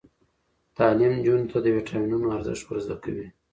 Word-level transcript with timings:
تعلیم 0.77 1.11
نجونو 1.19 1.49
ته 1.51 1.57
د 1.63 1.67
ویټامینونو 1.75 2.27
ارزښت 2.35 2.63
ور 2.67 2.77
زده 2.85 2.95
کوي. 3.03 3.27